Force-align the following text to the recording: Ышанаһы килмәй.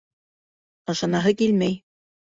Ышанаһы 0.95 1.37
килмәй. 1.43 1.81